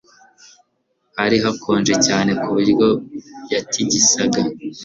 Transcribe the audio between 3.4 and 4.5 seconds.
yatigisaga